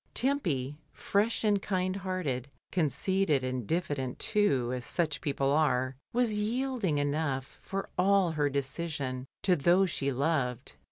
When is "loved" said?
10.11-10.73